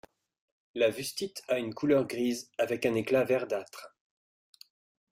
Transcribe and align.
La 0.73 0.89
wustite 0.89 1.43
a 1.47 1.59
une 1.59 1.75
couleur 1.75 2.07
grise, 2.07 2.49
avec 2.57 2.87
un 2.87 2.95
éclat 2.95 3.23
verdâtre. 3.23 3.95